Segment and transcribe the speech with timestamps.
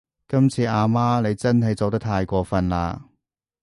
[0.27, 3.03] 今次阿媽你真係做得太過份喇